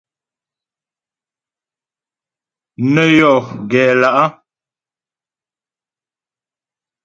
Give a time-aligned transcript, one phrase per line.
[2.93, 3.31] Nə́ yɔ
[3.69, 4.27] gɛ lá'.